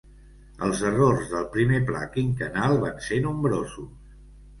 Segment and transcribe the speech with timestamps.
[0.67, 3.93] Els errors del primer pla quinquennal van ser nombrosos.